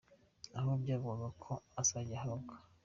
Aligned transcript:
aho 0.59 0.71
byavugwaga 0.81 1.27
ko 1.43 1.51
azajya 1.81 2.15
ahabwa 2.19 2.55